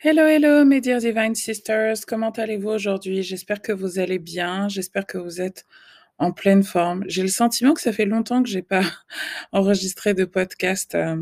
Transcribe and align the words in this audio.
Hello, 0.00 0.26
hello, 0.26 0.64
mes 0.64 0.80
dear 0.80 1.00
Divine 1.00 1.34
Sisters. 1.34 2.04
Comment 2.06 2.30
allez-vous 2.30 2.68
aujourd'hui? 2.68 3.24
J'espère 3.24 3.60
que 3.60 3.72
vous 3.72 3.98
allez 3.98 4.20
bien. 4.20 4.68
J'espère 4.68 5.04
que 5.06 5.18
vous 5.18 5.40
êtes 5.40 5.66
en 6.18 6.30
pleine 6.30 6.62
forme. 6.62 7.02
J'ai 7.08 7.22
le 7.22 7.28
sentiment 7.28 7.74
que 7.74 7.80
ça 7.80 7.92
fait 7.92 8.04
longtemps 8.04 8.44
que 8.44 8.48
j'ai 8.48 8.62
pas 8.62 8.82
enregistré 9.52 10.14
de 10.14 10.24
podcast 10.24 10.94
euh, 10.94 11.16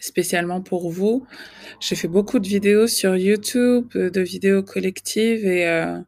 spécialement 0.00 0.60
pour 0.60 0.90
vous. 0.90 1.24
J'ai 1.78 1.94
fait 1.94 2.08
beaucoup 2.08 2.40
de 2.40 2.48
vidéos 2.48 2.88
sur 2.88 3.16
YouTube, 3.16 3.86
euh, 3.94 4.10
de 4.10 4.20
vidéos 4.20 4.64
collectives 4.64 5.46
et 5.46 5.68
euh, 5.68 6.00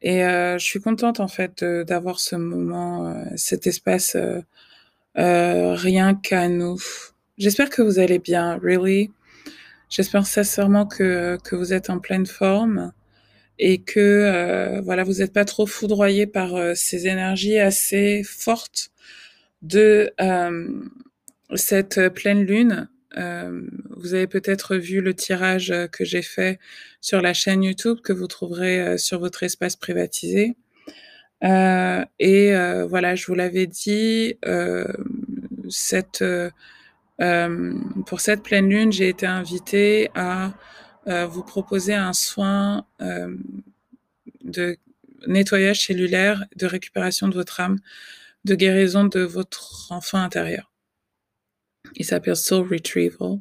et 0.00 0.24
euh, 0.24 0.56
je 0.58 0.64
suis 0.64 0.80
contente 0.80 1.20
en 1.20 1.28
fait 1.28 1.62
d'avoir 1.62 2.20
ce 2.20 2.36
moment, 2.36 3.08
euh, 3.08 3.24
cet 3.36 3.66
espace 3.66 4.16
rien 5.14 6.14
qu'à 6.14 6.48
nous. 6.48 6.78
J'espère 7.36 7.68
que 7.68 7.82
vous 7.82 7.98
allez 7.98 8.18
bien, 8.18 8.58
really. 8.62 9.10
J'espère 9.88 10.26
sincèrement 10.26 10.86
que, 10.86 11.38
que 11.44 11.56
vous 11.56 11.72
êtes 11.72 11.90
en 11.90 11.98
pleine 11.98 12.26
forme 12.26 12.92
et 13.58 13.82
que 13.82 14.00
euh, 14.00 14.80
voilà, 14.82 15.04
vous 15.04 15.14
n'êtes 15.14 15.32
pas 15.32 15.44
trop 15.44 15.66
foudroyé 15.66 16.26
par 16.26 16.54
euh, 16.56 16.72
ces 16.74 17.06
énergies 17.06 17.58
assez 17.58 18.22
fortes 18.24 18.90
de 19.62 20.12
euh, 20.20 20.68
cette 21.54 22.08
pleine 22.10 22.42
lune. 22.42 22.88
Euh, 23.16 23.62
vous 23.96 24.14
avez 24.14 24.26
peut-être 24.26 24.76
vu 24.76 25.00
le 25.00 25.14
tirage 25.14 25.72
que 25.92 26.04
j'ai 26.04 26.22
fait 26.22 26.58
sur 27.00 27.22
la 27.22 27.32
chaîne 27.32 27.62
YouTube 27.62 27.98
que 28.02 28.12
vous 28.12 28.26
trouverez 28.26 28.80
euh, 28.80 28.98
sur 28.98 29.20
votre 29.20 29.42
espace 29.42 29.76
privatisé. 29.76 30.56
Et 31.42 32.52
voilà, 32.88 33.14
je 33.14 33.26
vous 33.26 33.34
l'avais 33.34 33.66
dit, 33.66 34.38
cette 35.68 36.24
euh, 37.20 37.74
pour 38.06 38.20
cette 38.20 38.42
pleine 38.42 38.68
lune, 38.68 38.92
j'ai 38.92 39.08
été 39.08 39.26
invitée 39.26 40.10
à 40.14 40.54
euh, 41.06 41.26
vous 41.26 41.42
proposer 41.42 41.94
un 41.94 42.12
soin 42.12 42.86
euh, 43.00 43.34
de 44.44 44.76
nettoyage 45.26 45.86
cellulaire, 45.86 46.44
de 46.56 46.66
récupération 46.66 47.28
de 47.28 47.34
votre 47.34 47.60
âme, 47.60 47.78
de 48.44 48.54
guérison 48.54 49.04
de 49.04 49.20
votre 49.20 49.90
enfant 49.90 50.18
intérieur. 50.18 50.70
Il 51.94 52.04
s'appelle 52.04 52.36
Soul 52.36 52.68
Retrieval. 52.68 53.38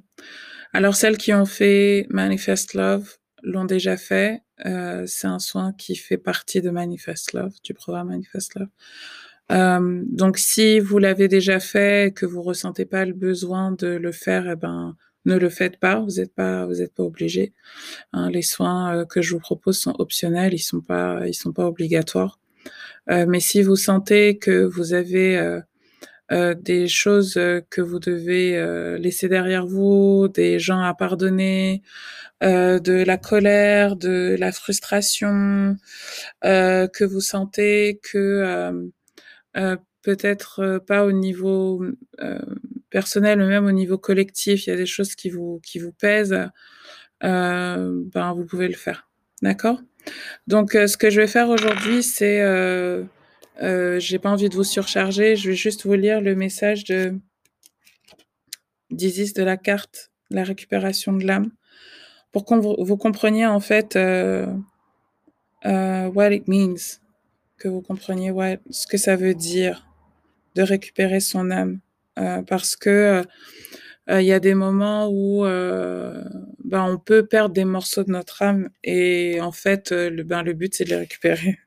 Alors 0.73 0.95
celles 0.95 1.17
qui 1.17 1.33
ont 1.33 1.45
fait 1.45 2.05
Manifest 2.09 2.73
Love 2.73 3.17
l'ont 3.43 3.65
déjà 3.65 3.97
fait. 3.97 4.41
C'est 5.05 5.27
un 5.27 5.39
soin 5.39 5.73
qui 5.73 5.95
fait 5.95 6.17
partie 6.17 6.61
de 6.61 6.69
Manifest 6.69 7.33
Love, 7.33 7.53
du 7.63 7.73
programme 7.73 8.07
Manifest 8.07 8.55
Love. 8.55 8.69
Euh, 9.51 10.01
donc 10.07 10.37
si 10.37 10.79
vous 10.79 10.97
l'avez 10.97 11.27
déjà 11.27 11.59
fait 11.59 12.13
que 12.15 12.25
vous 12.25 12.41
ressentez 12.41 12.85
pas 12.85 13.05
le 13.05 13.13
besoin 13.13 13.71
de 13.71 13.87
le 13.87 14.11
faire, 14.11 14.49
eh 14.49 14.55
ben 14.55 14.95
ne 15.25 15.35
le 15.37 15.49
faites 15.49 15.77
pas. 15.79 15.99
Vous 15.99 16.15
n'êtes 16.17 16.33
pas 16.33 16.65
vous 16.65 16.81
êtes 16.81 16.93
pas 16.93 17.03
obligé. 17.03 17.53
Hein, 18.13 18.29
les 18.31 18.41
soins 18.41 18.97
euh, 18.97 19.05
que 19.05 19.21
je 19.21 19.33
vous 19.33 19.39
propose 19.39 19.79
sont 19.79 19.95
optionnels, 19.99 20.53
ils 20.53 20.59
sont 20.59 20.81
pas 20.81 21.27
ils 21.27 21.33
sont 21.33 21.53
pas 21.53 21.67
obligatoires. 21.67 22.39
Euh, 23.09 23.25
mais 23.27 23.39
si 23.39 23.61
vous 23.63 23.75
sentez 23.75 24.37
que 24.39 24.63
vous 24.65 24.93
avez 24.93 25.37
euh, 26.31 26.55
des 26.55 26.87
choses 26.87 27.35
que 27.69 27.81
vous 27.81 27.99
devez 27.99 28.97
laisser 28.99 29.29
derrière 29.29 29.67
vous, 29.67 30.27
des 30.27 30.59
gens 30.59 30.81
à 30.81 30.93
pardonner, 30.95 31.83
de 32.41 33.03
la 33.03 33.17
colère, 33.17 33.95
de 33.95 34.35
la 34.39 34.51
frustration, 34.51 35.77
que 36.41 37.03
vous 37.05 37.21
sentez 37.21 37.99
que 38.03 38.91
peut-être 40.05 40.59
euh, 40.59 40.79
pas 40.79 41.03
au 41.05 41.11
niveau 41.11 41.83
euh, 42.19 42.39
personnel, 42.91 43.39
mais 43.39 43.47
même 43.47 43.65
au 43.65 43.71
niveau 43.71 43.97
collectif, 43.97 44.67
il 44.67 44.69
y 44.69 44.73
a 44.73 44.77
des 44.77 44.85
choses 44.85 45.15
qui 45.15 45.29
vous 45.29 45.59
qui 45.63 45.79
vous 45.79 45.91
pèsent, 45.91 46.39
euh, 47.23 48.03
ben 48.13 48.33
vous 48.33 48.45
pouvez 48.45 48.67
le 48.67 48.75
faire, 48.75 49.09
d'accord? 49.41 49.81
Donc 50.47 50.75
euh, 50.75 50.87
ce 50.87 50.95
que 50.95 51.09
je 51.09 51.19
vais 51.19 51.27
faire 51.27 51.49
aujourd'hui, 51.49 52.03
c'est 52.03 52.41
euh, 52.41 53.03
euh, 53.63 53.99
j'ai 53.99 54.19
pas 54.19 54.29
envie 54.29 54.49
de 54.49 54.55
vous 54.55 54.63
surcharger, 54.63 55.35
je 55.35 55.49
vais 55.49 55.55
juste 55.55 55.85
vous 55.85 55.95
lire 55.95 56.21
le 56.21 56.35
message 56.35 56.83
de 56.83 57.15
d'Isis 58.91 59.33
de 59.33 59.43
la 59.43 59.57
carte, 59.57 60.11
la 60.29 60.43
récupération 60.43 61.13
de 61.13 61.25
l'âme, 61.25 61.51
pour 62.31 62.45
qu'on 62.45 62.59
vous, 62.59 62.97
compreniez 62.97 63.47
en 63.47 63.59
fait 63.59 63.95
euh, 63.95 64.45
euh, 65.65 66.07
what 66.07 66.31
it 66.31 66.47
means, 66.47 66.99
que 67.65 67.69
vous 67.69 67.81
compreniez 67.81 68.29
what, 68.29 68.57
ce 68.69 68.85
que 68.85 68.97
ça 68.97 69.15
veut 69.15 69.33
dire 69.33 69.87
de 70.53 70.61
récupérer 70.61 71.19
son 71.19 71.49
âme, 71.49 71.79
Euh, 72.17 72.43
parce 72.43 72.77
que 72.77 72.89
euh, 72.89 73.23
euh, 74.09 74.21
il 74.21 74.27
y 74.27 74.31
a 74.31 74.39
des 74.39 74.53
moments 74.53 75.09
où 75.11 75.43
ben, 75.43 76.83
on 76.83 76.97
peut 76.97 77.25
perdre 77.25 77.53
des 77.53 77.65
morceaux 77.65 78.03
de 78.03 78.11
notre 78.11 78.41
âme 78.41 78.69
et 78.83 79.41
en 79.41 79.51
fait 79.51 79.91
le, 79.91 80.23
ben, 80.23 80.43
le 80.43 80.53
but 80.53 80.73
c'est 80.75 80.85
de 80.85 80.91
les 80.91 80.95
récupérer. 81.05 81.57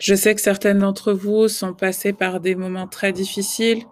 Je 0.00 0.14
sais 0.14 0.34
que 0.34 0.40
certaines 0.40 0.80
d'entre 0.80 1.12
vous 1.14 1.48
sont 1.48 1.74
passées 1.74 2.12
par 2.12 2.40
des 2.40 2.54
moments 2.54 2.86
très 2.86 3.12
difficiles, 3.12 3.82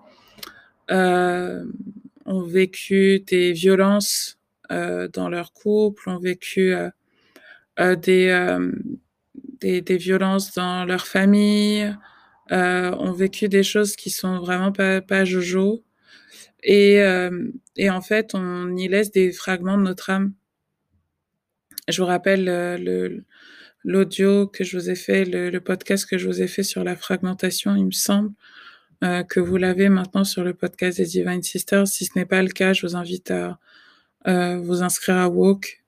ont 0.91 2.42
vécu 2.47 3.20
des 3.20 3.53
violences 3.53 4.38
dans 4.70 5.28
leur 5.28 5.53
couple, 5.53 6.10
ont 6.10 6.19
vécu 6.19 6.74
des, 7.78 8.24
des, 9.62 9.96
violences 9.96 10.54
dans 10.54 10.84
leur 10.84 11.06
famille, 11.06 11.94
euh, 12.50 12.90
ont 12.96 13.12
vécu 13.12 13.48
des 13.48 13.62
choses 13.62 13.96
qui 13.96 14.10
sont 14.10 14.40
vraiment 14.40 14.72
pas, 14.72 15.00
pas 15.00 15.24
jojo. 15.24 15.84
Et, 16.62 17.00
euh, 17.02 17.48
et 17.76 17.90
en 17.90 18.00
fait, 18.00 18.34
on 18.34 18.76
y 18.76 18.88
laisse 18.88 19.10
des 19.10 19.32
fragments 19.32 19.78
de 19.78 19.82
notre 19.82 20.10
âme. 20.10 20.34
Je 21.88 22.00
vous 22.02 22.06
rappelle 22.06 22.48
euh, 22.48 22.78
le 22.78 23.24
l'audio 23.84 24.46
que 24.46 24.62
je 24.62 24.78
vous 24.78 24.90
ai 24.90 24.94
fait, 24.94 25.24
le, 25.24 25.58
podcast 25.58 26.06
que 26.06 26.16
je 26.16 26.28
vous 26.28 26.40
ai 26.40 26.46
fait 26.46 26.62
sur 26.62 26.84
la 26.84 26.94
fragmentation, 26.94 27.74
il 27.74 27.86
me 27.86 27.90
semble 27.90 28.30
que 29.28 29.40
vous 29.40 29.56
l'avez 29.56 29.88
maintenant 29.88 30.22
sur 30.22 30.44
le 30.44 30.54
podcast 30.54 30.98
des 30.98 31.06
Divine 31.06 31.42
Sisters. 31.42 31.88
Si 31.88 32.04
ce 32.04 32.12
n'est 32.16 32.24
pas 32.24 32.42
le 32.42 32.50
cas, 32.50 32.72
je 32.74 32.86
vous 32.86 32.94
invite 32.94 33.32
à 33.32 33.58
vous 34.58 34.84
inscrire 34.84 35.16
à 35.16 35.28
Walk 35.28 35.82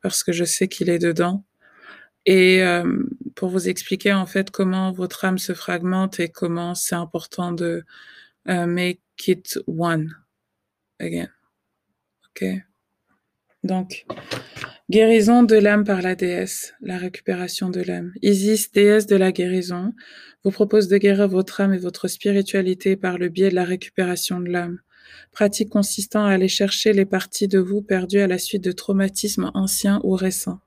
parce 0.00 0.24
que 0.24 0.32
je 0.32 0.44
sais 0.44 0.66
qu'il 0.68 0.88
est 0.88 0.98
dedans. 0.98 1.44
Et 2.26 2.62
euh, 2.62 3.02
pour 3.36 3.48
vous 3.48 3.68
expliquer 3.68 4.12
en 4.12 4.26
fait 4.26 4.50
comment 4.50 4.92
votre 4.92 5.24
âme 5.24 5.38
se 5.38 5.54
fragmente 5.54 6.18
et 6.20 6.28
comment 6.28 6.74
c'est 6.74 6.96
important 6.96 7.52
de 7.52 7.84
euh, 8.48 8.66
make 8.66 9.00
it 9.26 9.58
one 9.66 10.14
again. 10.98 11.28
Ok. 12.28 12.44
Donc, 13.64 14.06
guérison 14.90 15.42
de 15.42 15.56
l'âme 15.56 15.84
par 15.84 16.02
la 16.02 16.14
déesse, 16.14 16.74
la 16.80 16.98
récupération 16.98 17.70
de 17.70 17.80
l'âme. 17.80 18.12
Isis, 18.22 18.70
déesse 18.70 19.06
de 19.06 19.16
la 19.16 19.32
guérison, 19.32 19.92
vous 20.44 20.50
propose 20.50 20.88
de 20.88 20.98
guérir 20.98 21.26
votre 21.28 21.60
âme 21.60 21.74
et 21.74 21.78
votre 21.78 22.06
spiritualité 22.06 22.96
par 22.96 23.18
le 23.18 23.28
biais 23.28 23.50
de 23.50 23.54
la 23.54 23.64
récupération 23.64 24.38
de 24.40 24.48
l'âme. 24.48 24.78
Pratique 25.32 25.70
consistant 25.70 26.24
à 26.24 26.30
aller 26.30 26.48
chercher 26.48 26.92
les 26.92 27.04
parties 27.04 27.48
de 27.48 27.58
vous 27.58 27.82
perdues 27.82 28.20
à 28.20 28.26
la 28.26 28.38
suite 28.38 28.62
de 28.62 28.72
traumatismes 28.72 29.50
anciens 29.54 30.00
ou 30.04 30.12
récents. 30.14 30.60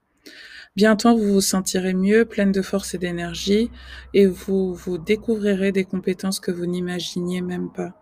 Bientôt, 0.79 1.17
vous 1.17 1.33
vous 1.33 1.41
sentirez 1.41 1.93
mieux, 1.93 2.23
pleine 2.23 2.53
de 2.53 2.61
force 2.61 2.93
et 2.93 2.97
d'énergie, 2.97 3.69
et 4.13 4.25
vous 4.25 4.73
vous 4.73 4.97
découvrirez 4.97 5.73
des 5.73 5.83
compétences 5.83 6.39
que 6.39 6.51
vous 6.51 6.67
n'imaginiez 6.67 7.41
même 7.41 7.69
pas. 7.69 8.01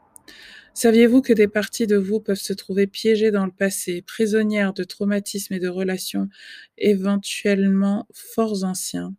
Saviez-vous 0.75 1.23
que 1.23 1.33
des 1.33 1.47
parties 1.47 1.87
de 1.87 1.97
vous 1.97 2.19
peuvent 2.19 2.37
se 2.37 2.53
trouver 2.53 2.85
piégées 2.85 3.31
dans 3.31 3.47
le 3.47 3.51
passé, 3.51 4.03
prisonnières 4.03 4.73
de 4.73 4.83
traumatismes 4.83 5.55
et 5.55 5.59
de 5.59 5.69
relations 5.69 6.29
éventuellement 6.77 8.07
fort 8.13 8.63
anciens, 8.63 9.15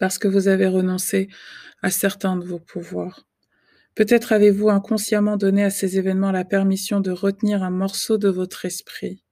parce 0.00 0.18
que 0.18 0.26
vous 0.26 0.48
avez 0.48 0.66
renoncé 0.66 1.28
à 1.82 1.90
certains 1.90 2.36
de 2.36 2.44
vos 2.44 2.58
pouvoirs? 2.58 3.28
Peut-être 3.94 4.32
avez-vous 4.32 4.70
inconsciemment 4.70 5.36
donné 5.36 5.62
à 5.62 5.70
ces 5.70 5.98
événements 5.98 6.32
la 6.32 6.44
permission 6.44 6.98
de 6.98 7.12
retenir 7.12 7.62
un 7.62 7.70
morceau 7.70 8.18
de 8.18 8.28
votre 8.28 8.64
esprit. 8.64 9.22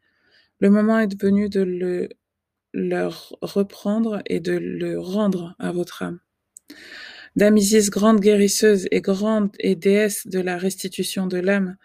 Le 0.60 0.70
moment 0.70 1.00
est 1.00 1.20
venu 1.20 1.48
de 1.48 1.62
le 1.62 2.08
leur 2.72 3.36
reprendre 3.42 4.22
et 4.26 4.40
de 4.40 4.52
le 4.52 4.98
rendre 4.98 5.54
à 5.58 5.72
votre 5.72 6.02
âme. 6.02 6.20
Dame 7.36 7.56
Isis, 7.56 7.90
grande 7.90 8.20
guérisseuse 8.20 8.86
et 8.90 9.00
grande 9.00 9.50
et 9.58 9.74
déesse 9.74 10.26
de 10.26 10.40
la 10.40 10.58
restitution 10.58 11.26
de 11.26 11.38
l'âme, 11.38 11.76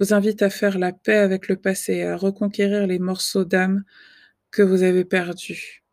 vous 0.00 0.14
invite 0.14 0.42
à 0.42 0.50
faire 0.50 0.78
la 0.78 0.92
paix 0.92 1.16
avec 1.16 1.48
le 1.48 1.56
passé 1.56 2.02
à 2.02 2.16
reconquérir 2.16 2.86
les 2.86 2.98
morceaux 2.98 3.44
d'âme 3.44 3.84
que 4.50 4.62
vous 4.62 4.82
avez 4.82 5.04
perdus. 5.04 5.84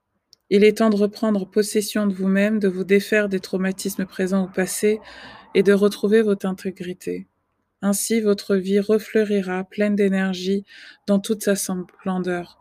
Il 0.50 0.63
est 0.63 0.77
temps 0.77 0.89
de 0.89 0.95
reprendre 0.95 1.50
possession 1.50 2.07
de 2.07 2.13
vous-même, 2.13 2.59
de 2.59 2.68
vous 2.68 2.83
défaire 2.83 3.30
des 3.30 3.39
traumatismes 3.39 4.06
présents 4.06 4.45
au 4.45 4.47
passé 4.47 5.00
et 5.56 5.63
de 5.63 5.74
retrouver 5.74 6.21
votre 6.21 6.45
intégrité. 6.45 7.27
Ainsi, 7.81 8.21
votre 8.21 8.56
vie 8.56 8.80
refleurira 8.80 9.63
pleine 9.63 9.95
d'énergie 9.95 10.65
dans 11.07 11.19
toute 11.19 11.44
sa 11.44 11.56
splendeur. 11.56 12.61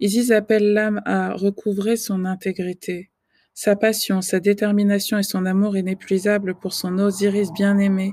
Isis 0.00 0.30
appelle 0.30 0.72
l'âme 0.72 1.02
à 1.04 1.32
recouvrer 1.34 1.96
son 1.96 2.24
intégrité. 2.24 3.10
Sa 3.54 3.76
passion, 3.76 4.22
sa 4.22 4.40
détermination 4.40 5.18
et 5.18 5.22
son 5.22 5.44
amour 5.44 5.76
inépuisable 5.76 6.54
pour 6.54 6.72
son 6.72 6.98
Osiris 6.98 7.52
bien-aimé 7.52 8.12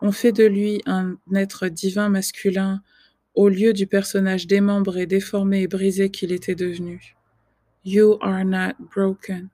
ont 0.00 0.12
fait 0.12 0.32
de 0.32 0.44
lui 0.44 0.82
un 0.86 1.16
être 1.34 1.68
divin 1.68 2.08
masculin 2.08 2.82
au 3.34 3.48
lieu 3.48 3.72
du 3.72 3.86
personnage 3.86 4.46
démembré, 4.46 5.06
déformé 5.06 5.62
et 5.62 5.68
brisé 5.68 6.10
qu'il 6.10 6.32
était 6.32 6.54
devenu. 6.54 7.16
You 7.84 8.18
are 8.20 8.44
not 8.44 8.74
broken. 8.94 9.48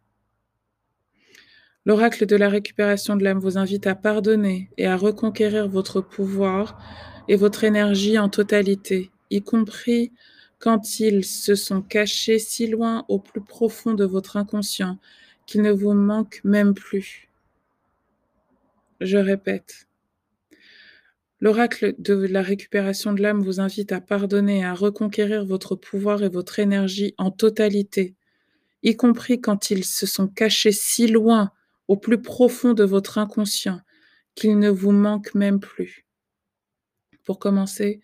L'oracle 1.84 2.26
de 2.26 2.36
la 2.36 2.48
récupération 2.48 3.16
de 3.16 3.24
l'âme 3.24 3.38
vous 3.38 3.56
invite 3.56 3.86
à 3.86 3.94
pardonner 3.94 4.70
et 4.76 4.86
à 4.86 4.96
reconquérir 4.96 5.68
votre 5.68 6.00
pouvoir 6.00 6.78
et 7.28 7.36
votre 7.36 7.64
énergie 7.64 8.18
en 8.18 8.28
totalité, 8.28 9.10
y 9.30 9.42
compris 9.42 10.12
quand 10.58 11.00
ils 11.00 11.24
se 11.24 11.54
sont 11.54 11.82
cachés 11.82 12.38
si 12.38 12.66
loin 12.66 13.04
au 13.08 13.18
plus 13.18 13.40
profond 13.40 13.94
de 13.94 14.04
votre 14.04 14.36
inconscient 14.36 14.98
qu'ils 15.46 15.62
ne 15.62 15.72
vous 15.72 15.92
manquent 15.92 16.40
même 16.44 16.74
plus. 16.74 17.28
Je 19.00 19.16
répète, 19.16 19.88
L'oracle 21.40 21.94
de 21.98 22.14
la 22.14 22.42
récupération 22.42 23.12
de 23.12 23.22
l'âme 23.22 23.42
vous 23.42 23.60
invite 23.60 23.92
à 23.92 24.00
pardonner 24.00 24.58
et 24.58 24.64
à 24.64 24.74
reconquérir 24.74 25.44
votre 25.44 25.76
pouvoir 25.76 26.24
et 26.24 26.28
votre 26.28 26.58
énergie 26.58 27.14
en 27.16 27.30
totalité, 27.30 28.16
y 28.82 28.96
compris 28.96 29.40
quand 29.40 29.70
ils 29.70 29.84
se 29.84 30.04
sont 30.04 30.26
cachés 30.26 30.72
si 30.72 31.06
loin 31.06 31.52
au 31.86 31.96
plus 31.96 32.20
profond 32.20 32.72
de 32.72 32.82
votre 32.82 33.18
inconscient 33.18 33.80
qu'ils 34.34 34.58
ne 34.58 34.68
vous 34.68 34.90
manquent 34.90 35.34
même 35.34 35.60
plus. 35.60 36.06
Pour 37.24 37.38
commencer, 37.38 38.00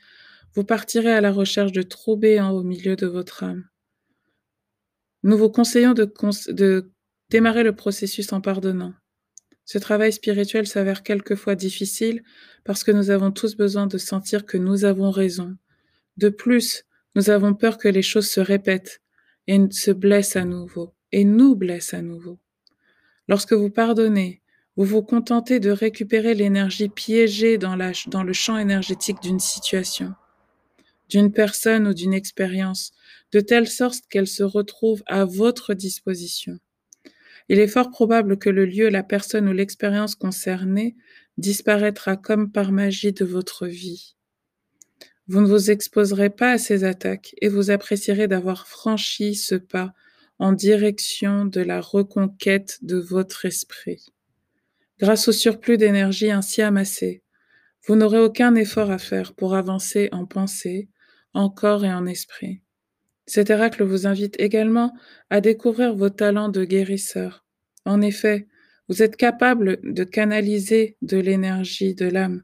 vous 0.54 0.64
partirez 0.64 1.12
à 1.12 1.20
la 1.20 1.32
recherche 1.32 1.72
de 1.72 1.82
trous 1.82 2.16
béants 2.16 2.52
au 2.52 2.62
milieu 2.62 2.96
de 2.96 3.06
votre 3.06 3.42
âme. 3.42 3.64
Nous 5.24 5.36
vous 5.36 5.50
conseillons 5.50 5.94
de, 5.94 6.90
démarrer 7.30 7.64
le 7.64 7.74
processus 7.74 8.32
en 8.32 8.40
pardonnant. 8.40 8.94
Ce 9.64 9.78
travail 9.78 10.12
spirituel 10.12 10.66
s'avère 10.66 11.02
quelquefois 11.02 11.54
difficile 11.54 12.22
parce 12.64 12.84
que 12.84 12.92
nous 12.92 13.10
avons 13.10 13.32
tous 13.32 13.56
besoin 13.56 13.86
de 13.86 13.98
sentir 13.98 14.44
que 14.44 14.58
nous 14.58 14.84
avons 14.84 15.10
raison. 15.10 15.56
De 16.18 16.28
plus, 16.28 16.84
nous 17.14 17.30
avons 17.30 17.54
peur 17.54 17.78
que 17.78 17.88
les 17.88 18.02
choses 18.02 18.28
se 18.28 18.40
répètent 18.40 19.00
et 19.46 19.58
se 19.70 19.90
blessent 19.90 20.36
à 20.36 20.44
nouveau, 20.44 20.94
et 21.12 21.24
nous 21.24 21.56
blessent 21.56 21.94
à 21.94 22.02
nouveau. 22.02 22.38
Lorsque 23.28 23.52
vous 23.52 23.70
pardonnez, 23.70 24.42
vous 24.76 24.84
vous 24.84 25.02
contentez 25.02 25.60
de 25.60 25.70
récupérer 25.70 26.34
l'énergie 26.34 26.88
piégée 26.88 27.58
dans 27.58 27.76
le 27.76 28.32
champ 28.32 28.58
énergétique 28.58 29.22
d'une 29.22 29.40
situation, 29.40 30.14
d'une 31.08 31.32
personne 31.32 31.86
ou 31.86 31.94
d'une 31.94 32.14
expérience, 32.14 32.92
de 33.32 33.40
telle 33.40 33.68
sorte 33.68 34.06
qu'elle 34.08 34.26
se 34.26 34.42
retrouve 34.42 35.02
à 35.06 35.24
votre 35.24 35.74
disposition. 35.74 36.58
Il 37.48 37.58
est 37.58 37.68
fort 37.68 37.90
probable 37.90 38.38
que 38.38 38.50
le 38.50 38.64
lieu, 38.64 38.88
la 38.88 39.02
personne 39.02 39.48
ou 39.48 39.52
l'expérience 39.52 40.14
concernée 40.14 40.96
disparaîtra 41.36 42.16
comme 42.16 42.50
par 42.50 42.72
magie 42.72 43.12
de 43.12 43.24
votre 43.24 43.66
vie. 43.66 44.14
Vous 45.26 45.40
ne 45.40 45.46
vous 45.46 45.70
exposerez 45.70 46.30
pas 46.30 46.52
à 46.52 46.58
ces 46.58 46.84
attaques 46.84 47.34
et 47.40 47.48
vous 47.48 47.70
apprécierez 47.70 48.28
d'avoir 48.28 48.66
franchi 48.68 49.34
ce 49.34 49.54
pas 49.54 49.92
en 50.38 50.52
direction 50.52 51.44
de 51.44 51.60
la 51.60 51.80
reconquête 51.80 52.78
de 52.82 52.96
votre 52.96 53.44
esprit. 53.44 54.12
Grâce 54.98 55.28
au 55.28 55.32
surplus 55.32 55.78
d'énergie 55.78 56.30
ainsi 56.30 56.62
amassé, 56.62 57.22
vous 57.86 57.96
n'aurez 57.96 58.18
aucun 58.18 58.54
effort 58.54 58.90
à 58.90 58.98
faire 58.98 59.34
pour 59.34 59.54
avancer 59.54 60.08
en 60.12 60.26
pensée, 60.26 60.88
en 61.34 61.50
corps 61.50 61.84
et 61.84 61.92
en 61.92 62.06
esprit. 62.06 62.60
Cet 63.26 63.50
oracle 63.50 63.84
vous 63.84 64.06
invite 64.06 64.36
également 64.38 64.94
à 65.30 65.40
découvrir 65.40 65.94
vos 65.94 66.10
talents 66.10 66.48
de 66.48 66.64
guérisseur. 66.64 67.44
En 67.84 68.00
effet, 68.00 68.46
vous 68.88 69.02
êtes 69.02 69.16
capable 69.16 69.80
de 69.82 70.04
canaliser 70.04 70.96
de 71.02 71.16
l'énergie 71.16 71.94
de 71.94 72.06
l'âme 72.06 72.42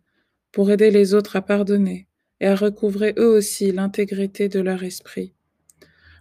pour 0.53 0.71
aider 0.71 0.91
les 0.91 1.15
autres 1.15 1.37
à 1.37 1.43
pardonner 1.43 2.09
et 2.41 2.47
à 2.47 2.55
recouvrer 2.55 3.15
eux 3.19 3.29
aussi 3.29 3.73
l'intégrité 3.73 4.49
de 4.49 4.61
leur 4.61 4.83
esprit. 4.83 5.35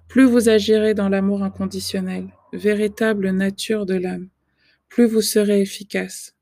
Plus 0.08 0.26
vous 0.26 0.50
agirez 0.50 0.94
dans 0.94 1.08
l'amour 1.08 1.44
inconditionnel, 1.44 2.28
véritable 2.52 3.32
nature 3.32 3.86
de 3.86 3.96
l'âme, 3.96 4.28
plus 4.90 5.06
vous 5.06 5.22
serez 5.22 5.62
efficace. 5.62 6.36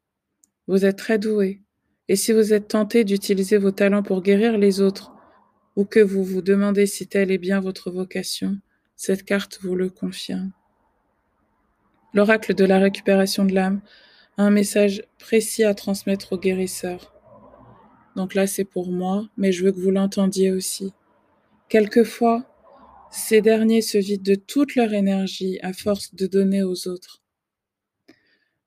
Vous 0.68 0.86
êtes 0.86 0.98
très 0.98 1.20
doué, 1.20 1.62
et 2.08 2.16
si 2.16 2.32
vous 2.32 2.54
êtes 2.54 2.70
tenté 2.70 3.04
d'utiliser 3.04 3.58
vos 3.58 3.72
talents 3.72 4.04
pour 4.04 4.22
guérir 4.22 4.58
les 4.58 4.82
autres, 4.82 5.12
ou 5.78 5.86
que 5.86 6.00
vous 6.00 6.24
vous 6.24 6.42
demandez 6.42 6.88
si 6.88 7.08
telle 7.08 7.32
est 7.32 7.38
bien 7.38 7.62
votre 7.62 7.92
vocation, 7.92 8.58
cette 8.96 9.24
carte 9.24 9.60
vous 9.62 9.76
le 9.76 9.90
confirme. 9.92 10.52
L'oracle 12.16 12.56
de 12.56 12.66
la 12.66 12.80
récupération 12.80 13.46
de 13.46 13.54
l'âme 13.54 13.82
a 14.38 14.44
un 14.44 14.50
message 14.50 15.04
précis 15.20 15.64
à 15.64 15.76
transmettre 15.76 16.34
aux 16.34 16.40
guérisseurs. 16.40 17.14
Donc 18.16 18.34
là, 18.34 18.48
c'est 18.48 18.66
pour 18.66 18.92
moi, 18.92 19.30
mais 19.38 19.52
je 19.52 19.64
veux 19.64 19.72
que 19.72 19.80
vous 19.80 19.92
l'entendiez 19.92 20.50
aussi. 20.52 20.94
Quelquefois, 21.70 22.44
ces 23.12 23.42
derniers 23.42 23.84
se 23.84 24.00
vident 24.00 24.32
de 24.32 24.36
toute 24.36 24.74
leur 24.74 24.94
énergie 24.94 25.60
à 25.62 25.74
force 25.74 26.16
de 26.16 26.26
donner 26.26 26.64
aux 26.64 26.88
autres. 26.88 27.22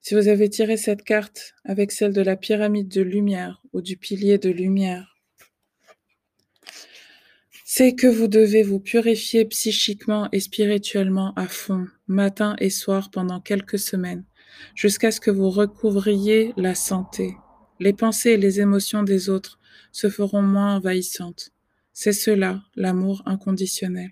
Si 0.00 0.14
vous 0.14 0.28
avez 0.28 0.48
tiré 0.48 0.76
cette 0.76 1.02
carte 1.02 1.54
avec 1.64 1.90
celle 1.90 2.12
de 2.12 2.22
la 2.22 2.36
pyramide 2.36 2.88
de 2.88 3.02
lumière 3.02 3.60
ou 3.72 3.80
du 3.80 3.96
pilier 3.96 4.38
de 4.38 4.50
lumière, 4.50 5.09
c'est 7.72 7.94
que 7.94 8.08
vous 8.08 8.26
devez 8.26 8.64
vous 8.64 8.80
purifier 8.80 9.44
psychiquement 9.44 10.28
et 10.32 10.40
spirituellement 10.40 11.32
à 11.36 11.46
fond, 11.46 11.86
matin 12.08 12.56
et 12.58 12.68
soir 12.68 13.12
pendant 13.12 13.40
quelques 13.40 13.78
semaines, 13.78 14.24
jusqu'à 14.74 15.12
ce 15.12 15.20
que 15.20 15.30
vous 15.30 15.50
recouvriez 15.50 16.52
la 16.56 16.74
santé. 16.74 17.36
Les 17.78 17.92
pensées 17.92 18.30
et 18.30 18.36
les 18.36 18.60
émotions 18.60 19.04
des 19.04 19.28
autres 19.28 19.60
se 19.92 20.10
feront 20.10 20.42
moins 20.42 20.78
envahissantes. 20.78 21.50
C'est 21.92 22.12
cela, 22.12 22.60
l'amour 22.74 23.22
inconditionnel. 23.24 24.10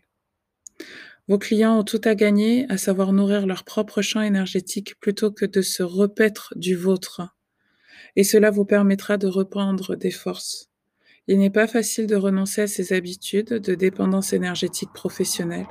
Vos 1.26 1.38
clients 1.38 1.80
ont 1.80 1.84
tout 1.84 2.00
à 2.04 2.14
gagner 2.14 2.64
à 2.68 2.78
savoir 2.78 3.12
nourrir 3.12 3.44
leur 3.44 3.64
propre 3.64 4.02
champ 4.02 4.22
énergétique 4.22 5.00
plutôt 5.00 5.32
que 5.32 5.46
de 5.46 5.62
se 5.62 5.82
repaître 5.82 6.54
du 6.54 6.76
vôtre. 6.76 7.22
Et 8.14 8.22
cela 8.22 8.52
vous 8.52 8.64
permettra 8.64 9.16
de 9.16 9.26
reprendre 9.26 9.96
des 9.96 10.12
forces. 10.12 10.67
Il 11.28 11.38
n'est 11.38 11.50
pas 11.50 11.66
facile 11.66 12.06
de 12.06 12.16
renoncer 12.16 12.62
à 12.62 12.66
ces 12.66 12.94
habitudes 12.94 13.52
de 13.52 13.74
dépendance 13.74 14.32
énergétique 14.32 14.92
professionnelle, 14.94 15.66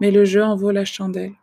mais 0.00 0.10
le 0.10 0.24
jeu 0.24 0.42
en 0.42 0.56
vaut 0.56 0.72
la 0.72 0.84
chandelle. 0.84 1.34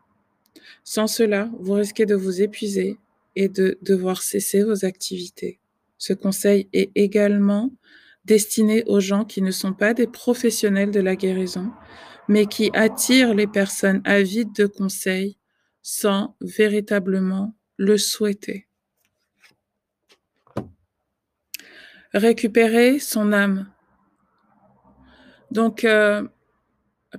Sans 0.84 1.07
cela, 1.07 1.50
vous 1.62 1.74
risquez 1.74 2.06
de 2.06 2.16
vous 2.16 2.42
épuiser 2.42 2.98
et 3.38 3.48
de 3.48 3.78
devoir 3.81 4.22
cesser 4.22 4.62
vos 4.62 4.84
activités. 4.84 5.60
Ce 5.98 6.12
conseil 6.12 6.68
est 6.74 6.92
également 6.96 7.72
destiné 8.25 8.84
aux 8.88 9.00
gens 9.00 9.24
qui 9.24 9.42
ne 9.42 9.52
sont 9.52 9.74
pas 9.74 9.94
des 9.94 10.07
professionnels 10.07 10.92
de 10.92 11.00
la 11.00 11.16
guérison, 11.16 11.72
mais 12.28 12.47
qui 12.47 12.71
attirent 12.74 13.33
les 13.33 13.47
personnes 13.47 14.02
avides 14.04 14.54
de 14.54 14.66
conseils 14.66 15.38
sans 15.81 16.35
véritablement 16.42 17.56
le 17.78 17.97
souhaiter. 17.97 18.68
Récupérer 22.16 23.00
son 23.00 23.34
âme. 23.34 23.68
Donc, 25.52 25.84
euh, 25.84 26.24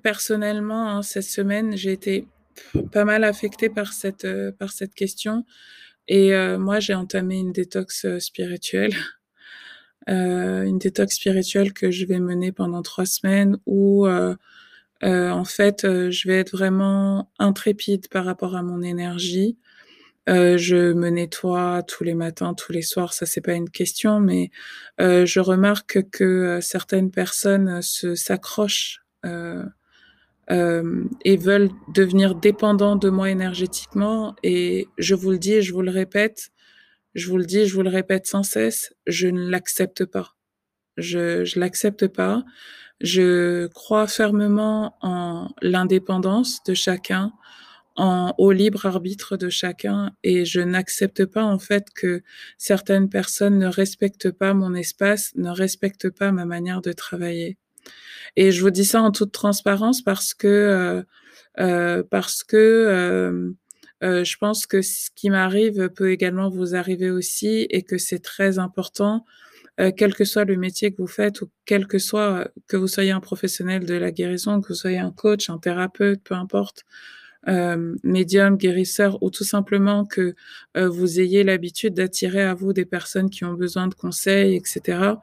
personnellement, 0.03 0.91
hein, 0.91 1.03
cette 1.03 1.25
semaine, 1.25 1.76
j'ai 1.76 1.93
été 1.93 2.26
pas 2.93 3.05
mal 3.05 3.25
affectée 3.25 3.69
par 3.69 3.93
cette, 3.93 4.25
euh, 4.25 4.53
par 4.53 4.73
cette 4.73 4.95
question. 4.95 5.45
Et 6.09 6.35
euh, 6.35 6.59
moi, 6.59 6.81
j'ai 6.81 6.95
entamé 6.95 7.38
une 7.38 7.53
détox 7.53 8.19
spirituelle. 8.19 8.95
une 10.09 10.79
détox 10.79 11.17
spirituelle 11.17 11.73
que 11.73 11.91
je 11.91 12.07
vais 12.07 12.21
mener 12.21 12.53
pendant 12.53 12.83
trois 12.83 13.07
semaines 13.07 13.59
où, 13.67 14.07
en 14.07 15.45
fait, 15.45 15.81
je 15.83 16.29
vais 16.29 16.38
être 16.38 16.53
vraiment 16.53 17.33
intrépide 17.41 18.09
par 18.09 18.25
rapport 18.25 18.55
à 18.55 18.62
mon 18.62 18.83
énergie. 18.83 19.59
Euh, 20.28 20.59
je 20.59 20.92
me 20.92 21.09
nettoie 21.09 21.83
tous 21.87 22.02
les 22.02 22.14
matins, 22.14 22.54
tous 22.54 22.73
les 22.73 22.83
soirs, 22.83 23.12
ça 23.12 23.26
c'est 23.26 23.40
pas 23.40 23.52
une 23.52 23.71
question, 23.71 24.18
mais 24.18 24.50
euh, 25.00 25.25
je 25.25 25.38
remarque 25.38 26.11
que 26.11 26.25
euh, 26.25 26.61
certaines 26.61 27.12
personnes 27.12 27.80
se 27.80 28.14
s'accrochent 28.14 29.02
et 31.25 31.37
veulent 31.37 31.71
devenir 31.92 32.35
dépendants 32.37 32.97
de 32.97 33.11
moi 33.11 33.30
énergétiquement. 33.30 34.37
Et 34.45 34.87
je 34.99 35.16
vous 35.16 35.33
le 35.33 35.38
dis, 35.38 35.62
je 35.62 35.73
vous 35.73 35.83
le 35.83 35.90
répète, 35.90 36.50
je 37.14 37.28
vous 37.28 37.38
le 37.38 37.45
dis, 37.45 37.66
je 37.66 37.75
vous 37.75 37.83
le 37.83 37.90
répète 37.90 38.26
sans 38.26 38.45
cesse, 38.45 38.95
je 39.06 39.26
ne 39.28 39.49
l'accepte 39.50 40.04
pas. 40.04 40.37
Je 40.97 41.45
je 41.45 41.59
l'accepte 41.61 42.06
pas. 42.09 42.45
Je 43.00 43.66
crois 43.68 44.06
fermement 44.06 44.97
en 45.02 45.50
l'indépendance 45.62 46.62
de 46.64 46.75
chacun 46.75 47.33
en, 47.97 48.35
au 48.38 48.53
libre 48.53 48.87
arbitre 48.87 49.37
de 49.37 49.49
chacun 49.49 50.12
et 50.23 50.45
je 50.45 50.61
n'accepte 50.61 51.25
pas 51.25 51.45
en 51.45 51.59
fait 51.59 51.87
que 51.95 52.23
certaines 52.59 53.09
personnes 53.09 53.59
ne 53.59 53.67
respectent 53.67 54.31
pas 54.31 54.55
mon 54.55 54.75
espace, 54.75 55.33
ne 55.37 55.50
respectent 55.50 56.11
pas 56.11 56.33
ma 56.33 56.45
manière 56.45 56.83
de 56.83 56.93
travailler. 56.93 57.59
Et 58.37 58.53
je 58.53 58.61
vous 58.62 58.71
dis 58.71 58.85
ça 58.85 59.03
en 59.03 59.12
toute 59.12 59.33
transparence 59.33 60.03
parce 60.03 60.35
que 60.35 60.47
euh, 60.47 61.03
euh, 61.61 62.03
parce 62.11 62.45
que 62.45 62.57
euh, 62.57 63.50
euh 64.03 64.25
je 64.25 64.37
pense 64.37 64.67
que 64.67 64.83
ce 64.83 65.09
qui 65.15 65.31
m'arrive 65.31 65.88
peut 65.91 66.11
également 66.11 66.50
vous 66.50 66.75
arriver 66.75 67.11
aussi 67.11 67.67
et 67.71 67.83
que 67.83 67.99
c'est 67.99 68.19
très 68.19 68.59
important 68.59 69.25
euh, 69.79 69.91
quel 69.95 70.15
que 70.15 70.25
soit 70.25 70.45
le 70.45 70.57
métier 70.57 70.91
que 70.93 71.03
vous 71.03 71.07
faites 71.07 71.43
ou 71.43 71.50
quel 71.67 71.87
que 71.87 71.99
soit 71.99 72.49
que 72.67 72.76
vous 72.79 72.87
soyez 72.88 73.11
un 73.11 73.21
professionnel 73.21 73.85
de 73.85 73.95
la 73.95 74.11
guérison, 74.11 74.61
que 74.61 74.69
vous 74.69 74.75
soyez 74.75 74.99
un 74.99 75.12
coach, 75.12 75.50
un 75.50 75.59
thérapeute, 75.59 76.23
peu 76.23 76.35
importe, 76.35 76.85
euh, 77.49 77.95
médium, 78.03 78.57
guérisseur, 78.57 79.23
ou 79.23 79.31
tout 79.31 79.45
simplement 79.45 80.05
que 80.05 80.35
euh, 80.76 80.88
vous 80.88 81.21
ayez 81.21 81.45
l'habitude 81.45 81.95
d'attirer 81.95 82.43
à 82.43 82.55
vous 82.55 82.73
des 82.73 82.85
personnes 82.85 83.31
qui 83.31 83.45
ont 83.45 83.55
besoin 83.55 83.87
de 83.87 83.95
conseils, 83.95 84.57
etc. 84.57 85.15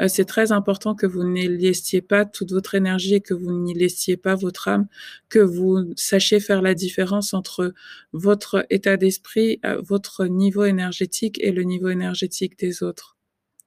Euh, 0.00 0.08
c'est 0.08 0.24
très 0.24 0.50
important 0.50 0.96
que 0.96 1.06
vous 1.06 1.22
n'y 1.22 1.46
laissiez 1.46 2.00
pas 2.02 2.24
toute 2.24 2.50
votre 2.50 2.74
énergie 2.74 3.14
et 3.14 3.20
que 3.20 3.32
vous 3.32 3.52
n'y 3.52 3.74
laissiez 3.74 4.16
pas 4.16 4.34
votre 4.34 4.66
âme, 4.66 4.88
que 5.28 5.38
vous 5.38 5.92
sachiez 5.94 6.40
faire 6.40 6.62
la 6.62 6.74
différence 6.74 7.32
entre 7.32 7.72
votre 8.12 8.66
état 8.70 8.96
d'esprit, 8.96 9.60
votre 9.80 10.26
niveau 10.26 10.64
énergétique 10.64 11.38
et 11.40 11.52
le 11.52 11.62
niveau 11.62 11.90
énergétique 11.90 12.58
des 12.58 12.82
autres. 12.82 13.16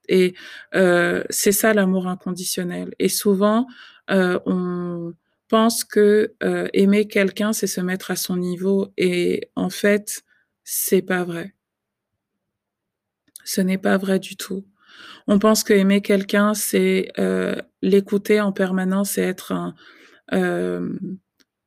Et 0.09 0.33
c'est 1.29 1.51
ça 1.51 1.73
l'amour 1.73 2.07
inconditionnel. 2.07 2.93
Et 2.99 3.09
souvent, 3.09 3.67
on 4.09 5.13
pense 5.51 5.83
que 5.83 6.33
euh, 6.43 6.69
aimer 6.71 7.09
quelqu'un, 7.09 7.51
c'est 7.51 7.67
se 7.67 7.81
mettre 7.81 8.09
à 8.09 8.15
son 8.15 8.37
niveau. 8.37 8.93
Et 8.97 9.49
en 9.57 9.69
fait, 9.69 10.23
c'est 10.63 11.01
pas 11.01 11.25
vrai. 11.25 11.53
Ce 13.43 13.59
n'est 13.59 13.77
pas 13.77 13.97
vrai 13.97 14.19
du 14.19 14.37
tout. 14.37 14.65
On 15.27 15.39
pense 15.39 15.65
que 15.65 15.73
aimer 15.73 16.01
quelqu'un, 16.01 16.53
c'est 16.53 17.11
euh, 17.19 17.57
l'écouter 17.81 18.39
en 18.39 18.53
permanence 18.53 19.17
et 19.17 19.23
être 19.23 19.51
un 19.51 19.75
euh, 20.31 20.97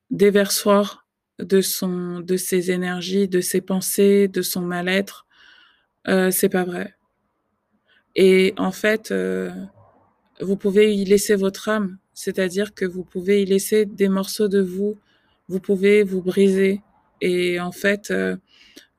déversoir 0.09 1.07
de 1.38 1.61
son, 1.61 2.21
de 2.21 2.38
ses 2.38 2.71
énergies, 2.71 3.29
de 3.29 3.43
ses 3.43 3.61
pensées, 3.61 4.29
de 4.29 4.41
son 4.41 4.62
mal-être. 4.62 5.26
C'est 6.07 6.50
pas 6.50 6.64
vrai. 6.64 6.95
Et 8.14 8.55
en 8.57 8.73
fait, 8.73 9.12
vous 10.41 10.57
pouvez 10.57 10.95
y 10.95 11.05
laisser 11.05 11.35
votre 11.35 11.69
âme, 11.69 11.99
c'est-à-dire 12.14 12.75
que 12.75 12.85
vous 12.85 13.04
pouvez 13.04 13.42
y 13.42 13.44
laisser 13.44 13.85
des 13.85 14.09
morceaux 14.09 14.49
de 14.49 14.61
vous, 14.61 14.97
vous 15.49 15.61
pouvez 15.61 16.02
vous 16.02 16.23
briser. 16.23 16.80
Et 17.21 17.61
en 17.61 17.73
fait, 17.73 18.11
euh, 18.11 18.37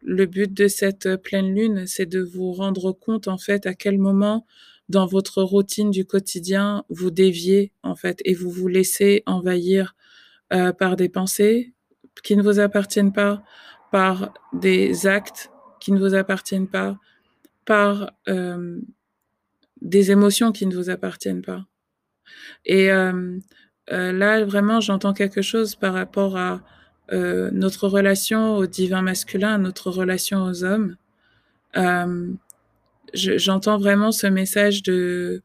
le 0.01 0.25
but 0.25 0.53
de 0.53 0.67
cette 0.67 1.15
pleine 1.17 1.53
lune, 1.53 1.87
c'est 1.87 2.05
de 2.05 2.21
vous 2.21 2.51
rendre 2.53 2.91
compte 2.91 3.27
en 3.27 3.37
fait 3.37 3.65
à 3.65 3.73
quel 3.73 3.97
moment 3.97 4.45
dans 4.87 5.07
votre 5.07 5.41
routine 5.41 5.89
du 5.89 6.05
quotidien 6.05 6.83
vous 6.89 7.09
déviez 7.09 7.71
en 7.81 7.95
fait 7.95 8.21
et 8.23 8.35
vous 8.35 8.51
vous 8.51 8.67
laissez 8.67 9.23
envahir 9.25 9.95
euh, 10.53 10.71
par 10.73 10.95
des 10.95 11.09
pensées 11.09 11.73
qui 12.23 12.37
ne 12.37 12.43
vous 12.43 12.59
appartiennent 12.59 13.13
pas, 13.13 13.43
par 13.91 14.33
des 14.53 15.07
actes 15.07 15.49
qui 15.79 15.91
ne 15.91 15.99
vous 15.99 16.13
appartiennent 16.13 16.67
pas, 16.67 16.99
par 17.65 18.11
euh, 18.27 18.79
des 19.81 20.11
émotions 20.11 20.51
qui 20.51 20.67
ne 20.67 20.75
vous 20.75 20.89
appartiennent 20.89 21.41
pas. 21.41 21.65
Et 22.65 22.89
là, 23.87 24.45
vraiment, 24.45 24.79
j'entends 24.81 25.13
quelque 25.13 25.41
chose 25.41 25.75
par 25.75 25.93
rapport 25.93 26.37
à 26.37 26.61
notre 27.11 27.87
relation 27.87 28.57
au 28.57 28.65
divin 28.65 29.01
masculin, 29.01 29.57
notre 29.57 29.91
relation 29.91 30.43
aux 30.43 30.63
hommes. 30.63 30.95
J'entends 33.13 33.77
vraiment 33.77 34.11
ce 34.11 34.27
message 34.27 34.83
de 34.83 35.41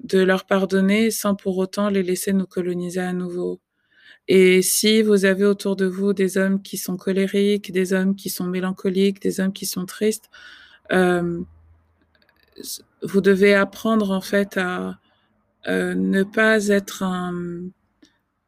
de 0.00 0.18
leur 0.18 0.44
pardonner 0.44 1.10
sans 1.10 1.34
pour 1.34 1.58
autant 1.58 1.88
les 1.88 2.02
laisser 2.02 2.32
nous 2.32 2.46
coloniser 2.46 3.00
à 3.00 3.12
nouveau. 3.12 3.60
Et 4.28 4.60
si 4.62 5.02
vous 5.02 5.24
avez 5.24 5.44
autour 5.44 5.76
de 5.76 5.86
vous 5.86 6.12
des 6.12 6.36
hommes 6.36 6.60
qui 6.62 6.76
sont 6.76 6.96
colériques, 6.96 7.72
des 7.72 7.92
hommes 7.92 8.16
qui 8.16 8.28
sont 8.28 8.46
mélancoliques, 8.46 9.22
des 9.22 9.40
hommes 9.40 9.52
qui 9.52 9.66
sont 9.66 9.86
tristes, 9.86 10.28
vous 10.90 11.46
devez 13.20 13.54
apprendre 13.54 14.10
en 14.10 14.20
fait 14.20 14.56
à 14.56 14.98
euh, 15.68 15.94
ne 15.94 16.22
pas 16.22 16.68
être 16.68 17.04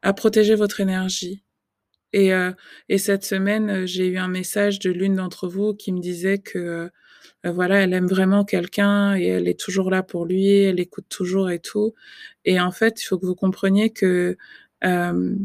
à 0.01 0.13
protéger 0.13 0.55
votre 0.55 0.79
énergie. 0.79 1.43
Et, 2.13 2.33
euh, 2.33 2.51
et 2.89 2.97
cette 2.97 3.23
semaine, 3.23 3.85
j'ai 3.85 4.07
eu 4.07 4.17
un 4.17 4.27
message 4.27 4.79
de 4.79 4.89
l'une 4.91 5.15
d'entre 5.15 5.47
vous 5.47 5.73
qui 5.75 5.91
me 5.93 5.99
disait 5.99 6.39
que 6.39 6.89
euh, 7.45 7.51
voilà, 7.51 7.77
elle 7.81 7.93
aime 7.93 8.07
vraiment 8.07 8.43
quelqu'un 8.43 9.15
et 9.15 9.25
elle 9.27 9.47
est 9.47 9.59
toujours 9.59 9.89
là 9.91 10.03
pour 10.03 10.25
lui, 10.25 10.47
elle 10.59 10.79
écoute 10.79 11.05
toujours 11.09 11.49
et 11.49 11.59
tout. 11.59 11.93
Et 12.45 12.59
en 12.59 12.71
fait, 12.71 13.01
il 13.01 13.05
faut 13.05 13.17
que 13.17 13.25
vous 13.25 13.35
compreniez 13.35 13.91
que 13.91 14.37
euh, 14.83 15.35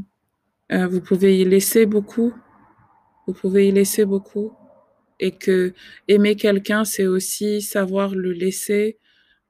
euh, 0.73 0.87
vous 0.88 1.00
pouvez 1.00 1.38
y 1.40 1.45
laisser 1.45 1.87
beaucoup, 1.87 2.35
vous 3.26 3.35
pouvez 3.35 3.69
y 3.69 3.73
laisser 3.73 4.04
beaucoup, 4.04 4.52
et 5.21 5.33
que 5.33 5.73
aimer 6.09 6.37
quelqu'un, 6.37 6.85
c'est 6.85 7.07
aussi 7.07 7.62
savoir 7.62 8.14
le 8.14 8.33
laisser 8.33 8.99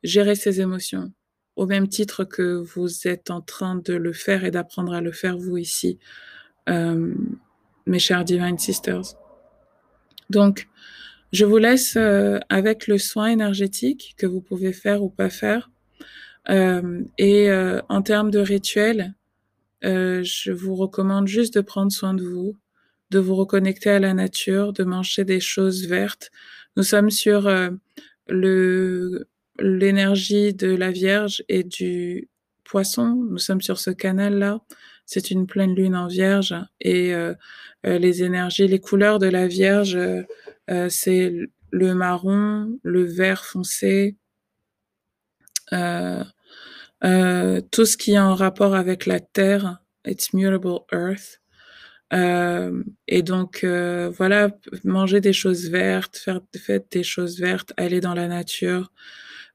gérer 0.02 0.35
ses 0.35 0.61
émotions, 0.61 1.12
au 1.57 1.67
même 1.67 1.89
titre 1.89 2.25
que 2.25 2.57
vous 2.57 3.07
êtes 3.07 3.31
en 3.31 3.41
train 3.41 3.77
de 3.77 3.95
le 3.95 4.13
faire 4.13 4.45
et 4.45 4.51
d'apprendre 4.51 4.93
à 4.93 5.01
le 5.01 5.13
faire 5.13 5.37
vous 5.37 5.57
ici, 5.57 5.99
euh, 6.69 7.15
mes 7.87 7.99
chers 7.99 8.25
Divine 8.25 8.59
Sisters. 8.59 9.15
Donc, 10.31 10.69
je 11.33 11.45
vous 11.45 11.59
laisse 11.59 11.97
euh, 11.97 12.39
avec 12.49 12.87
le 12.87 12.99
soin 12.99 13.27
énergétique 13.27 14.15
que 14.17 14.27
vous 14.27 14.41
pouvez 14.41 14.73
faire 14.73 15.03
ou 15.03 15.11
pas 15.11 15.31
faire. 15.31 15.71
Euh, 16.51 17.03
et 17.19 17.51
en 17.89 18.03
termes 18.03 18.31
de 18.31 18.39
rituel, 18.41 19.15
je 19.83 20.51
vous 20.51 20.75
recommande 20.75 21.29
juste 21.29 21.55
de 21.55 21.61
prendre 21.61 21.93
soin 21.93 22.15
de 22.15 22.23
vous, 22.23 22.57
de 23.11 23.19
vous 23.19 23.35
reconnecter 23.35 23.91
à 23.91 23.99
la 23.99 24.15
nature, 24.15 24.73
de 24.73 24.85
manger 24.85 25.25
des 25.25 25.41
choses 25.41 25.87
vertes. 25.87 26.31
Nous 26.77 26.83
sommes 26.83 27.11
sur 27.11 27.51
le 28.29 29.27
l'énergie 29.59 30.55
de 30.55 30.75
la 30.75 30.91
Vierge 30.91 31.45
et 31.49 31.65
du 31.65 32.29
poisson. 32.65 33.27
Nous 33.31 33.39
sommes 33.39 33.61
sur 33.61 33.79
ce 33.79 33.91
canal-là. 33.91 34.61
C'est 35.07 35.31
une 35.31 35.47
pleine 35.47 35.75
lune 35.75 35.97
en 35.97 36.07
Vierge 36.07 36.55
et 36.81 37.15
euh, 37.15 37.35
euh, 37.87 37.99
les 37.99 38.23
énergies, 38.23 38.67
les 38.67 38.81
couleurs 38.81 39.19
de 39.19 39.27
la 39.27 39.47
Vierge, 39.47 39.97
euh, 39.97 40.89
c'est 40.89 41.33
le 41.71 41.95
marron, 41.95 42.79
le 42.83 43.05
vert 43.05 43.45
foncé, 43.45 44.17
tout 45.71 45.77
ce 47.85 47.97
qui 47.97 48.13
est 48.13 48.19
en 48.19 48.35
rapport 48.35 48.75
avec 48.75 49.07
la 49.07 49.21
terre, 49.21 49.79
it's 50.07 50.33
mutable 50.33 50.81
earth. 50.93 51.41
Et 53.09 53.23
donc 53.23 53.65
voilà, 53.65 54.51
manger 54.85 55.21
des 55.21 55.33
choses 55.33 55.69
vertes, 55.69 56.17
faire 56.17 56.41
des 56.91 57.03
choses 57.03 57.41
vertes, 57.41 57.73
aller 57.77 58.01
dans 58.01 58.15
la 58.15 58.29
nature, 58.29 58.93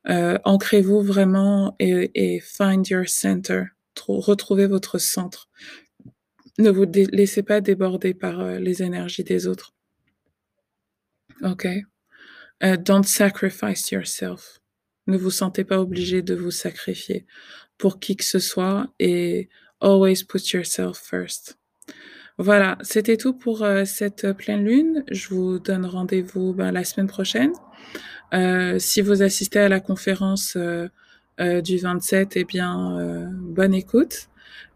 euh, 0.08 0.38
ancrez-vous 0.46 1.02
vraiment 1.02 1.76
et, 1.80 2.40
find 2.40 2.88
your 2.88 3.08
center, 3.08 3.66
retrouvez 4.08 4.68
votre 4.68 4.98
centre. 4.98 5.50
Ne 6.58 6.70
vous 6.70 6.86
laissez 7.12 7.44
pas 7.44 7.62
déborder 7.62 8.14
par 8.14 8.40
euh, 8.40 8.60
les 8.60 8.82
énergies 8.84 9.24
des 9.24 9.48
autres. 9.48 9.74
Ok. 11.42 11.68
Uh, 12.62 12.76
don't 12.78 13.04
sacrifice 13.04 13.92
yourself. 13.92 14.60
Ne 15.08 15.18
vous 15.18 15.32
sentez 15.32 15.64
pas 15.64 15.80
obligé 15.80 16.22
de 16.22 16.36
vous 16.36 16.52
sacrifier 16.52 17.26
pour 17.78 18.00
qui 18.00 18.18
que 18.18 18.26
ce 18.26 18.40
soit 18.40 18.88
et 19.00 19.50
always 19.80 20.24
put 20.24 20.54
yourself 20.54 20.98
first. 20.98 21.58
Voilà, 22.40 22.78
c'était 22.84 23.18
tout 23.18 23.34
pour 23.34 23.64
euh, 23.64 23.84
cette 23.84 24.32
pleine 24.32 24.64
lune. 24.64 25.04
Je 25.12 25.28
vous 25.28 25.60
donne 25.60 25.86
rendez-vous 25.86 26.54
ben, 26.54 26.72
la 26.72 26.86
semaine 26.86 27.08
prochaine. 27.08 27.52
Euh, 28.34 28.80
si 28.80 29.02
vous 29.02 29.22
assistez 29.22 29.60
à 29.60 29.68
la 29.68 29.82
conférence 29.82 30.56
euh, 30.56 30.88
euh 31.42 31.62
du 31.62 31.78
27, 31.78 32.38
eh 32.38 32.46
bien, 32.46 33.30
bonne 33.34 33.74
écoute. 33.74 34.30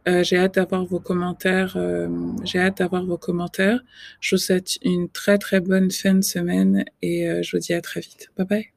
J'ai 0.06 0.38
hâte 0.38 0.56
d'avoir 0.56 0.84
vos 0.86 1.00
commentaires. 1.00 1.78
j'ai 2.44 2.60
hâte 2.60 2.80
d'avoir 2.80 3.06
vos 3.06 3.18
commentaires. 3.18 3.80
Je 4.20 4.36
vous 4.36 4.42
souhaite 4.42 4.78
une 4.84 5.10
très 5.10 5.38
très 5.38 5.62
bonne 5.62 5.92
fin 5.92 6.16
de 6.16 6.24
semaine 6.24 6.84
et 7.02 7.42
je 7.44 7.56
vous 7.56 7.62
dis 7.62 7.74
à 7.74 7.82
très 7.82 8.02
vite. 8.02 8.30
Bye 8.38 8.46
bye. 8.48 8.73